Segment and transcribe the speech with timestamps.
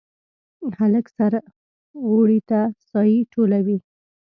[0.79, 1.39] هلک سره
[2.09, 2.59] اوړي ته
[2.89, 3.77] سایې ټولوي